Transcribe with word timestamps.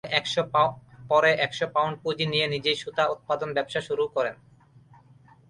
পরে 1.09 1.31
একশ 1.45 1.59
পাউন্ড 1.73 1.95
পুঁজি 2.03 2.25
নিয়ে 2.25 2.47
নিজেই 2.47 2.77
সুতা 2.81 3.03
উৎপাদন 3.07 3.49
ব্যবসা 3.53 3.81
শুরু 3.87 4.03
করেন। 4.15 4.35